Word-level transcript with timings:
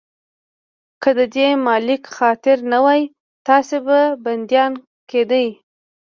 که 1.01 1.09
د 1.17 1.19
دې 1.35 1.47
ملک 1.67 2.03
خاطر 2.17 2.57
نه 2.71 2.79
وای، 2.85 3.01
تاسې 3.47 3.77
به 3.85 3.99
بنديان 4.23 4.71
کېدئ. 5.09 5.47